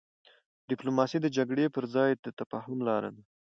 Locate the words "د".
1.21-1.27, 2.23-2.25